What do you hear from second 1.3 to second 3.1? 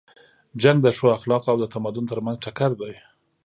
او د تمدن تر منځ ټکر دی.